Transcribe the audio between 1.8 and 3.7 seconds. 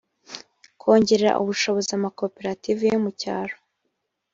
amakoperative yo mu cyaro